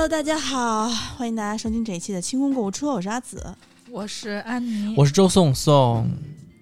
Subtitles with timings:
[0.00, 0.88] Hello，大家好，
[1.18, 3.54] 欢迎大家收听这一期的清空购物车，我是阿紫。
[3.90, 6.08] 我是安妮，我是周颂颂。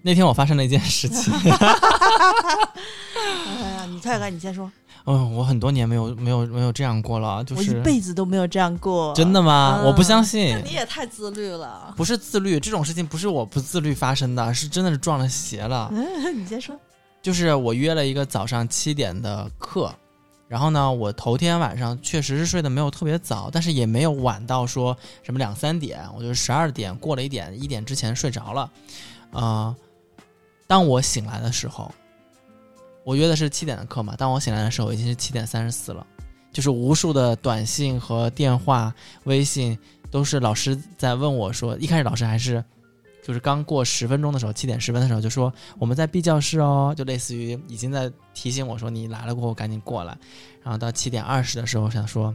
[0.02, 1.48] 那天我发生了一件事情，哎
[3.76, 4.68] 呀，你快看，你先说，
[5.04, 9.14] 嗯，我很多年没有没有没有这样过了，就我一辈子都没有这样过。
[9.14, 9.78] 真的吗？
[9.82, 11.94] 嗯我不相信那，你也太自律了。
[11.96, 15.88] 不是自律，这种事情不是我不自律发生的，是真的是撞了邪了。
[15.92, 16.04] 嗯，
[16.36, 16.76] 你先说。
[17.22, 19.94] 就是我约了一个早上七点的课，
[20.48, 28.70] 然后呢，我头天晚上确实是睡得没有特别早，但是也没有晚到说什么两三点，我就十二点过了一点，一点之前睡着了。
[29.32, 29.76] 呃，
[30.66, 31.92] 当我醒来的时候，
[33.04, 36.06] 我约的是七点的课嘛，当我醒来的时候已经是七点三十四了，
[36.50, 39.78] 就是无数的短信和电话、微信
[40.10, 42.64] 都是老师在问我说，一开始老师还是。
[43.28, 50.16] 就是刚过十分钟的时候，七点十分的时候就说我们在 B 教室哦，就类似于已经在提醒我说你来了过后赶紧过来。
[50.62, 52.34] 然后到七点二十的时候想说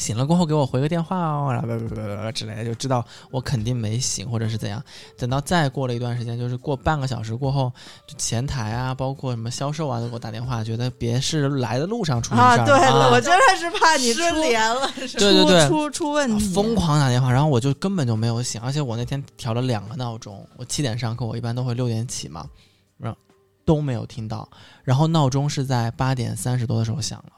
[0.00, 4.82] 醒了过后给我回个电话哦，然后之类的，就知道我肯定没醒或者是怎样。
[5.18, 7.70] 等到再过了一段时间，就是过半个小时过后，
[8.06, 13.10] 就前台啊，包括什么销售啊都给我打电话，觉得别是来的路上出事儿啊，儿对，啊。
[13.10, 15.06] 我真的是怕你失联了，对。
[15.06, 22.48] 对对出出出问题，疯狂打电话，然后我就根本就没有醒，而且我那天调了两个闹钟，我七点上课，我一般都会六点起嘛，
[22.96, 23.18] 然后
[23.66, 24.48] 都没有听到，
[24.82, 27.32] 然后闹钟是在八点三十多的时候响了，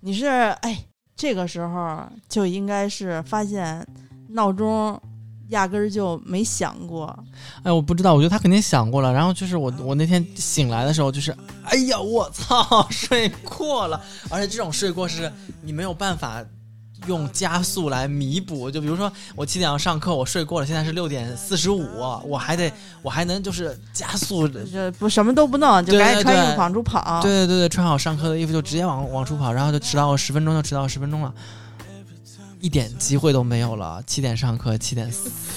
[0.00, 0.84] 你是哎，
[1.20, 3.86] 这个时候就应该是发现
[4.30, 4.98] 闹钟
[5.48, 7.14] 压根儿就没响过。
[7.62, 11.30] 哎，我不知道，我觉得他肯定想过了，然后就是我我那天醒来的时候，就是
[11.64, 16.42] 哎呀，我操， 睡过了，而且这种睡过是你没有办法。
[17.06, 21.86] 用加速来弥补，就比如说我七点要上课，我睡过了，现在是六点四十五，
[22.24, 22.72] 我还得
[23.02, 27.20] 我还能就是加速这不什么都不弄，就赶紧穿衣服往出跑。
[27.22, 31.32] 对对对对，穿好上课的衣服就直接往往出跑，然后就迟到十分钟就迟到十分钟了，
[32.60, 34.02] 一点机会都没有了。
[34.06, 35.10] 七点上课，七点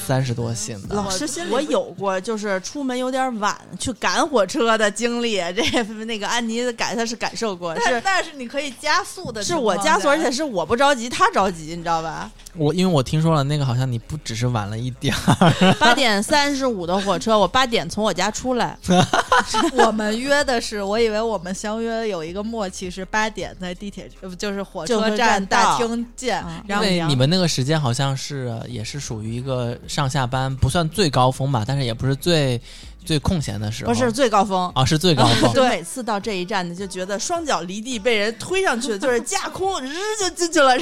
[0.06, 0.96] 三十多醒的。
[0.96, 5.38] 老师心里我有过，就是出门有点晚去赶火车的经历。
[5.54, 12.32] 这那个安妮感她是感受过，但是但是你可以加速的，是我加速，而且是我不着急，她着急，你知道吧？
[12.56, 18.78] 我因为我听说了，那个好像你不只是晚了一点儿， 八点三十五的火车，我八点从我家出来。
[19.74, 32.62] 我们约的是，我以为我们相约有一个默契是八点在地铁，就是火车站大厅见嗯，然后对你们那个时间好像是也是属于一个上下班不算最高峰吧，但是也不是最
[33.06, 33.92] 最空闲的时候。
[33.92, 34.72] 不是最高峰。
[34.76, 35.52] 啊，是最高峰。
[35.54, 40.78] 对，每次到这一站呢，就觉得双脚离地，被人推上去，就是架空，日就进去了，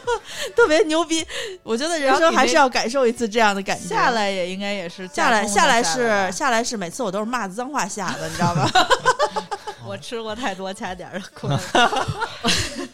[0.54, 1.24] 特别牛逼。
[1.62, 3.88] 我觉得人生还是要感受一次这样的感觉。
[3.88, 8.70] 下来也应该也是下来，下来是下来是每次我都是骂脏话下的，你知道吧？
[9.86, 11.60] 我吃过太多掐点儿的亏了。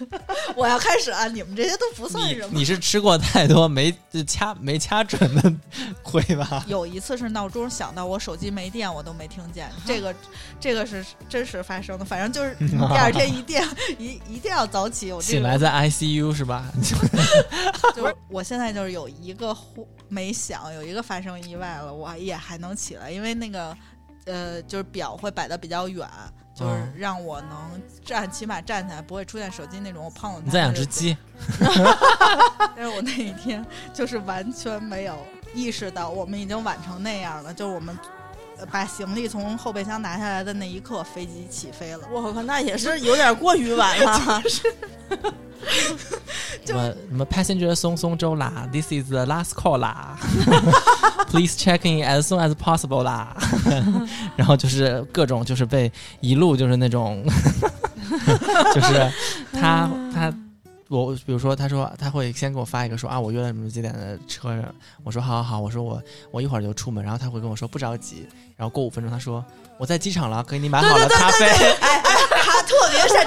[0.57, 1.27] 我要开始啊！
[1.29, 2.49] 你们这些都不算什么。
[2.53, 5.53] 你是吃过太多没就掐没掐准的
[6.03, 6.65] 亏吧？
[6.69, 9.71] 有一次是闹钟响到我手机没电，我都没听见。
[9.87, 10.15] 这个，
[10.61, 12.05] 这个是真实发生的。
[12.05, 13.61] 反正就是 第二天一定
[13.99, 15.13] 一一定要早起。
[15.13, 16.65] 我这个醒来在 ICU 是吧？
[17.95, 23.77] 就是我现在就是有一个呼没响，有一个发生意外了，我也还能起来，因为那个
[24.29, 26.07] 呃，就是表会摆的比较远，
[26.55, 30.43] 就是嗯让我能站，起码站起来不会出现手机那种我碰了。
[30.45, 31.17] 你再养只鸡？
[32.77, 35.17] 但是我那一天就是完全没有
[35.55, 37.99] 意识到我们已经晚成那样了，就是我们
[38.59, 42.07] 呃把行李从后备箱拿下来的那一刻，飞机起飞了。
[42.13, 44.43] 我靠，那也是有点过于晚了。
[46.65, 50.19] 什么什么 passenger 松松州啦，this is the last call 啦，
[51.31, 53.37] please check in as soon as possible 啦，
[54.37, 57.25] 然后就是各种就是被一路就是那种，
[58.75, 59.11] 就是
[59.53, 60.33] 他他。
[60.91, 64.57] 我比如说，他说他会先给我发一个说啊，我约了什么几点的车，
[65.05, 68.27] 我说好好好，我说我我一会儿就出门，然后他会跟我说不着急，
[68.57, 69.45] 然后过五分钟他说
[69.77, 71.47] 我在机场了，给你买好了咖啡，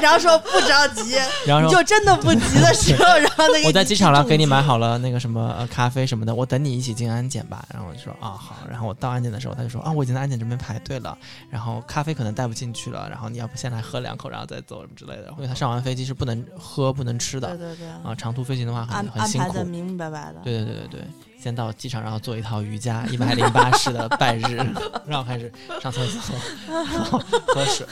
[0.02, 1.16] 擅长说不着急，
[1.46, 4.82] 然后就真的不急的时候，然后那个我在机场了，给你买好。
[4.82, 7.64] 了那个什么呃咖啡什么的，我等你一起进安检吧。
[7.72, 11.16] 然后我就说啊好，然后我到安检的时候，他就说啊我已经在安检这边排队了，
[11.48, 15.28] 然后咖啡可能带不进去了，然后你要不先来喝两口，然后再走什么之类的。
[15.38, 19.66] 因为他上完飞机是不能喝不能吃的对对对，啊，长途飞行的话很很辛苦安排的。
[19.66, 20.40] 明明白白的。
[20.44, 21.08] 对对对对对，
[21.42, 24.58] 先到机场，然后做一套瑜伽一百零八式的拜日，
[25.08, 25.52] 然后开始
[25.82, 26.36] 上厕所，
[26.68, 27.18] 然后
[27.48, 27.88] 喝水，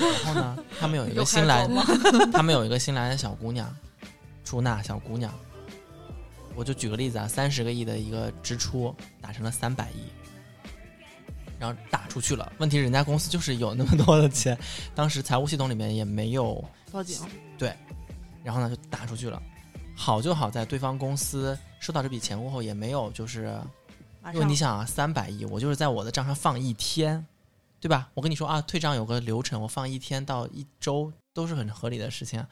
[0.00, 1.68] 然后呢，他们有一个新来？
[2.32, 3.68] 他们有一个新来的小姑娘，
[4.44, 5.34] 出纳小姑娘，
[6.54, 10.06] 我就举个例子啊，三十个亿的一个支出打成了三百亿，
[11.58, 12.52] 然后打出去了。
[12.58, 14.56] 问题是人家公司就是有那么多的钱，
[14.94, 17.18] 当时财务系统里面也没有，报警，
[17.58, 17.74] 对
[18.44, 19.42] 然后呢就打出去了。
[19.94, 23.58] 好就好在对方公司收到这笔钱过后也没有就是，
[24.32, 27.24] 因为你想啊，三百亿，我就是在我的账上放一天，
[27.80, 28.10] 对吧？
[28.14, 32.48] 我跟你说啊，退账有个流程，我放一天到一周都是很合理的事情啊，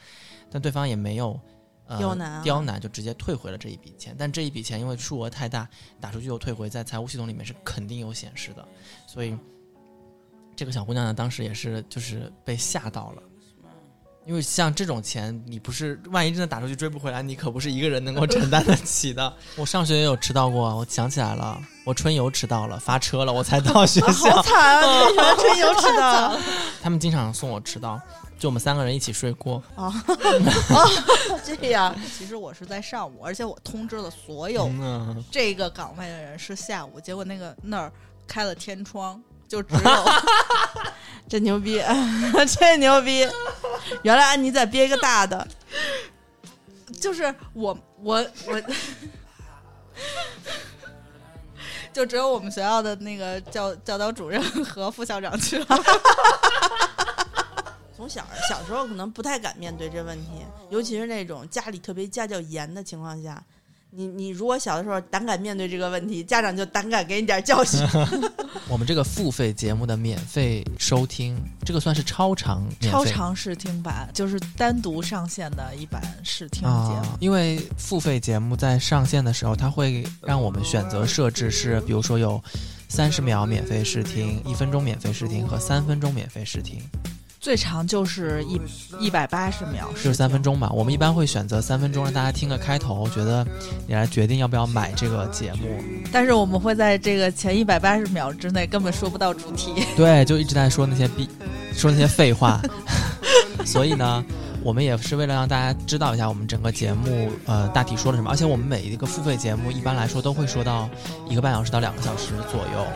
[0.51, 1.39] 但对方也没有。
[1.89, 5.69] 呃，刁难啊刁难就直接退回了这一笔钱，但这一笔钱因为数额太大，
[6.01, 8.67] 打出去又退回，在财务系统里面是肯定有显示的，
[9.05, 9.37] 所以
[10.55, 13.23] 这个小姑娘呢，当时也是就是被吓到了。
[14.25, 19.33] 因为像这种钱，你不是万一真的打出去追不回来，你可不是一个人能够承担得起的。
[19.57, 24.43] 我上学也有迟到过，我想起来了，我春游迟到了，发车了，我才到学 校好。
[24.43, 25.09] 惨啊！
[25.11, 26.39] 你们春游迟到
[26.83, 28.01] 他们经常送我迟到，
[28.39, 29.93] 就我们三个人一起睡过啊。
[31.45, 37.93] 这样，其实我是在上午，而且我通知了所有嗯，这个岗位的人是下午，结果那个那儿
[38.29, 40.05] 开了天窗，就只有
[41.29, 41.83] 真牛逼，
[42.59, 43.27] 真牛逼！
[44.03, 45.47] 原来安妮在憋一个大的，
[47.01, 48.61] 就是我我我，
[51.93, 55.67] 就只有我们学校的那个教教导主任和副校长去了。
[57.95, 63.41] 从小小时候可能不太敢面对这问题，尤其是那种家里特别家教严的情况下，
[63.95, 67.79] 你你如果小的时候胆敢面对这个问题，家长就胆敢给你点教训。
[68.67, 76.73] 我们这个付费节目的免费收听，这个算是超长超长试听版就是单独上线的一版试听节目。
[76.73, 82.43] 啊，因为付费节目在上线的时候，它会让我们选择设置是，比如说有
[82.89, 86.81] 三十秒免费试听、一分钟免费试听和三分钟免费试听，
[87.43, 88.61] 最长就是一
[89.01, 90.71] 一百八十秒，就是三分钟吧。
[90.73, 93.45] 我们一般会选择三分钟，让大家听个开头，觉得
[93.85, 95.83] 你来决定要不要买这个节目。
[96.13, 99.85] 但是我们会在这个前一百八十秒之内根本说不到主题。
[99.97, 101.29] 对，就一直在说那些逼，
[101.75, 102.63] 说那些废话。
[103.67, 104.25] 所以呢，
[104.63, 110.89] 我们也是为了让大家知道一下我们整个节目呃大体说了什么，而且我们每一个付费节目一般来说都会说到
[111.29, 112.87] 一个半小时到两个小时左右，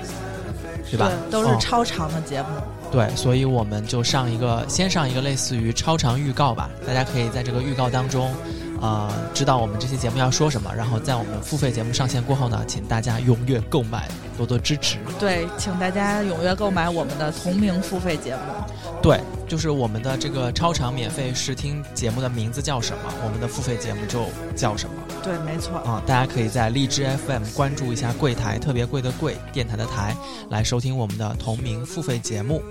[0.89, 1.11] 对吧？
[1.33, 2.49] 都是哦超长的节目。
[2.97, 8.33] 对，所以我们就上一个，先上一个类似于超长预告吧，大家可以在这个预告当中，
[8.81, 14.99] 呃，知道我们这期节目要说什么，然后在我们付费节目上线过后呢，请大家踊跃购买，多多支持。
[15.19, 18.41] 对，请大家踊跃购买我们的同名付费节目。
[19.03, 25.79] 对，就是我们的这个超长免费试听节目的名字叫什么，我们的付费节目就叫什么对，没错。
[25.79, 26.03] 啊！
[26.07, 30.17] 大家可以在荔枝 FM 关注一下柜台，特别贵的贵电台的台，
[30.51, 32.63] 来收听我们的同名付费节目。